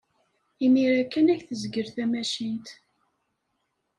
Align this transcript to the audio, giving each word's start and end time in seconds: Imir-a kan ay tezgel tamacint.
Imir-a 0.65 1.03
kan 1.05 1.31
ay 1.33 1.41
tezgel 1.47 1.87
tamacint. 1.95 2.67